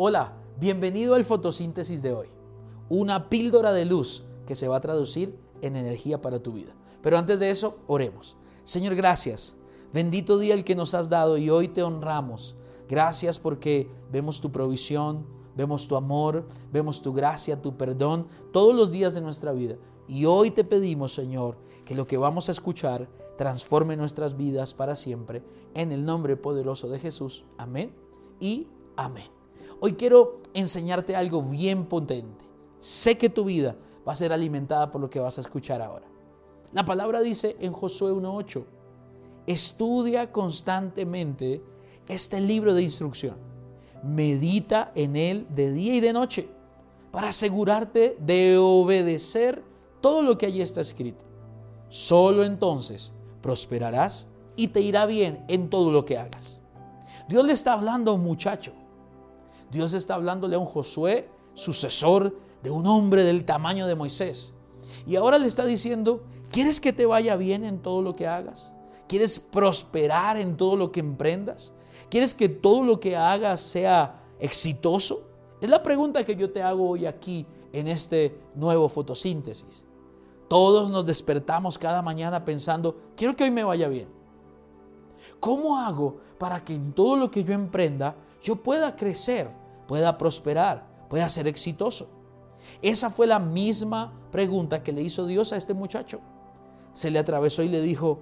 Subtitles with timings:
[0.00, 2.28] Hola, bienvenido al fotosíntesis de hoy.
[2.88, 6.72] Una píldora de luz que se va a traducir en energía para tu vida.
[7.02, 8.36] Pero antes de eso, oremos.
[8.62, 9.56] Señor, gracias.
[9.92, 12.54] Bendito día el que nos has dado y hoy te honramos.
[12.88, 15.26] Gracias porque vemos tu provisión,
[15.56, 19.78] vemos tu amor, vemos tu gracia, tu perdón todos los días de nuestra vida.
[20.06, 24.94] Y hoy te pedimos, Señor, que lo que vamos a escuchar transforme nuestras vidas para
[24.94, 25.42] siempre.
[25.74, 27.42] En el nombre poderoso de Jesús.
[27.56, 27.92] Amén
[28.38, 29.37] y amén.
[29.80, 32.44] Hoy quiero enseñarte algo bien potente.
[32.78, 36.06] Sé que tu vida va a ser alimentada por lo que vas a escuchar ahora.
[36.72, 38.64] La palabra dice en Josué 1.8,
[39.46, 41.62] estudia constantemente
[42.08, 43.36] este libro de instrucción.
[44.02, 46.48] Medita en él de día y de noche
[47.10, 49.62] para asegurarte de obedecer
[50.00, 51.24] todo lo que allí está escrito.
[51.88, 56.60] Solo entonces prosperarás y te irá bien en todo lo que hagas.
[57.28, 58.72] Dios le está hablando a un muchacho
[59.70, 64.54] Dios está hablándole a un Josué, sucesor de un hombre del tamaño de Moisés.
[65.06, 68.72] Y ahora le está diciendo, ¿quieres que te vaya bien en todo lo que hagas?
[69.06, 71.72] ¿Quieres prosperar en todo lo que emprendas?
[72.10, 75.22] ¿Quieres que todo lo que hagas sea exitoso?
[75.60, 79.84] Es la pregunta que yo te hago hoy aquí en este nuevo fotosíntesis.
[80.48, 84.08] Todos nos despertamos cada mañana pensando, quiero que hoy me vaya bien.
[85.40, 89.50] ¿Cómo hago para que en todo lo que yo emprenda yo pueda crecer,
[89.86, 92.08] pueda prosperar, pueda ser exitoso?
[92.82, 96.20] Esa fue la misma pregunta que le hizo Dios a este muchacho.
[96.94, 98.20] Se le atravesó y le dijo,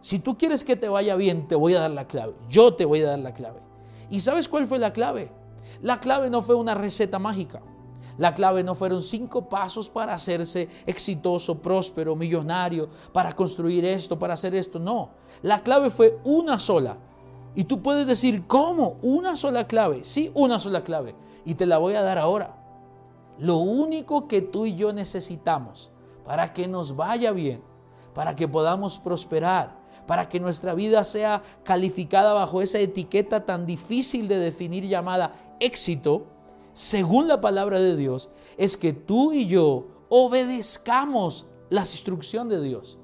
[0.00, 2.34] si tú quieres que te vaya bien, te voy a dar la clave.
[2.48, 3.60] Yo te voy a dar la clave.
[4.10, 5.30] ¿Y sabes cuál fue la clave?
[5.82, 7.62] La clave no fue una receta mágica.
[8.18, 14.34] La clave no fueron cinco pasos para hacerse exitoso, próspero, millonario, para construir esto, para
[14.34, 14.78] hacer esto.
[14.78, 15.10] No,
[15.42, 16.96] la clave fue una sola.
[17.56, 18.98] Y tú puedes decir, ¿cómo?
[19.02, 20.04] Una sola clave.
[20.04, 21.16] Sí, una sola clave.
[21.44, 22.54] Y te la voy a dar ahora.
[23.38, 25.90] Lo único que tú y yo necesitamos
[26.24, 27.62] para que nos vaya bien,
[28.14, 34.28] para que podamos prosperar, para que nuestra vida sea calificada bajo esa etiqueta tan difícil
[34.28, 36.26] de definir llamada éxito,
[36.72, 42.98] según la palabra de Dios, es que tú y yo obedezcamos la instrucción de Dios,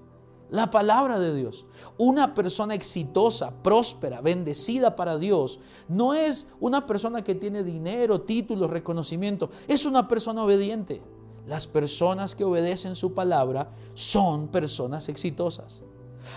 [0.53, 1.65] la palabra de Dios.
[1.97, 5.59] Una persona exitosa, próspera, bendecida para Dios,
[5.89, 11.01] no es una persona que tiene dinero, títulos, reconocimiento, es una persona obediente.
[11.47, 15.83] Las personas que obedecen su palabra son personas exitosas.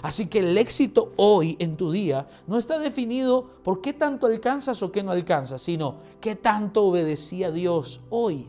[0.01, 4.81] Así que el éxito hoy en tu día no está definido por qué tanto alcanzas
[4.81, 8.47] o qué no alcanzas, sino qué tanto obedecí a Dios hoy.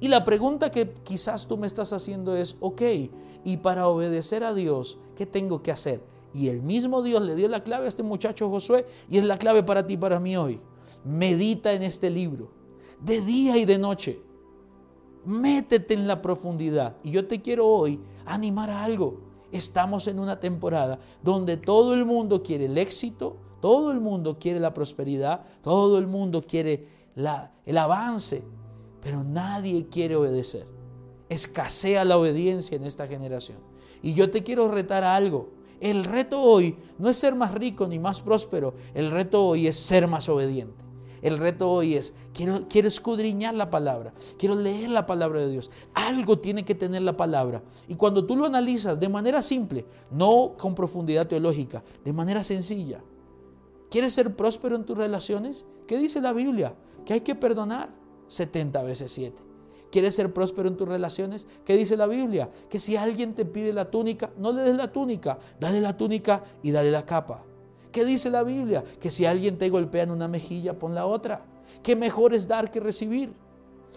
[0.00, 2.82] Y la pregunta que quizás tú me estás haciendo es, ok,
[3.44, 6.02] y para obedecer a Dios, ¿qué tengo que hacer?
[6.32, 9.38] Y el mismo Dios le dio la clave a este muchacho Josué y es la
[9.38, 10.60] clave para ti y para mí hoy.
[11.04, 12.50] Medita en este libro,
[13.00, 14.20] de día y de noche.
[15.24, 16.96] Métete en la profundidad.
[17.02, 22.04] Y yo te quiero hoy animar a algo estamos en una temporada donde todo el
[22.04, 26.88] mundo quiere el éxito, todo el mundo quiere la prosperidad, todo el mundo quiere
[27.66, 28.42] el avance,
[29.02, 30.66] pero nadie quiere obedecer.
[31.28, 33.58] Escasea la obediencia en esta generación.
[34.02, 35.50] Y yo te quiero retar a algo.
[35.80, 39.76] El reto hoy no es ser más rico ni más próspero, el reto hoy es
[39.76, 40.84] ser más obediente.
[41.22, 45.70] El reto hoy es, quiero, quiero escudriñar la palabra, quiero leer la palabra de Dios.
[45.92, 47.62] Algo tiene que tener la palabra.
[47.88, 53.02] Y cuando tú lo analizas de manera simple, no con profundidad teológica, de manera sencilla,
[53.90, 55.66] ¿quieres ser próspero en tus relaciones?
[55.86, 56.74] ¿Qué dice la Biblia?
[57.04, 57.90] Que hay que perdonar
[58.30, 59.42] 70 veces 7.
[59.90, 61.48] ¿Quieres ser próspero en tus relaciones?
[61.64, 62.50] ¿Qué dice la Biblia?
[62.68, 66.44] Que si alguien te pide la túnica, no le des la túnica, dale la túnica
[66.62, 67.42] y dale la capa.
[67.90, 68.84] ¿Qué dice la Biblia?
[69.00, 71.44] Que si alguien te golpea en una mejilla, pon la otra.
[71.82, 73.32] Que mejor es dar que recibir.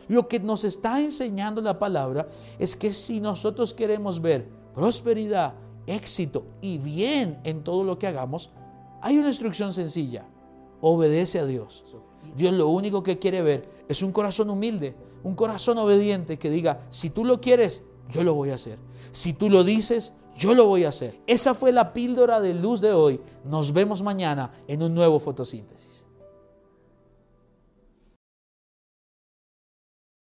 [0.07, 2.27] Lo que nos está enseñando la palabra
[2.57, 5.53] es que si nosotros queremos ver prosperidad,
[5.85, 8.49] éxito y bien en todo lo que hagamos,
[9.01, 10.25] hay una instrucción sencilla.
[10.81, 11.83] Obedece a Dios.
[12.35, 16.85] Dios lo único que quiere ver es un corazón humilde, un corazón obediente que diga,
[16.89, 18.77] si tú lo quieres, yo lo voy a hacer.
[19.11, 21.19] Si tú lo dices, yo lo voy a hacer.
[21.27, 23.19] Esa fue la píldora de luz de hoy.
[23.45, 26.02] Nos vemos mañana en un nuevo fotosíntesis.